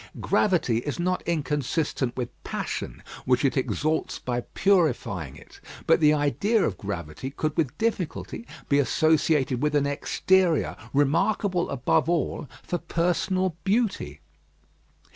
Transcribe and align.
Gravity 0.19 0.79
is 0.79 0.99
not 0.99 1.21
inconsistent 1.27 2.17
with 2.17 2.29
passion, 2.43 3.03
which 3.25 3.45
it 3.45 3.55
exalts 3.55 4.17
by 4.17 4.41
purifying 4.55 5.35
it; 5.35 5.59
but 5.85 5.99
the 5.99 6.11
idea 6.11 6.63
of 6.65 6.75
gravity 6.79 7.29
could 7.29 7.55
with 7.55 7.77
difficulty 7.77 8.47
be 8.67 8.79
associated 8.79 9.61
with 9.61 9.75
an 9.75 9.85
exterior 9.85 10.75
remarkable 10.91 11.69
above 11.69 12.09
all 12.09 12.49
for 12.63 12.79
personal 12.79 13.55
beauty. 13.63 14.21